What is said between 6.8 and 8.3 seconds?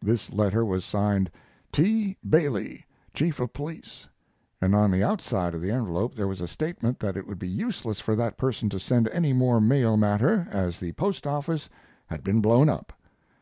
that it would be useless for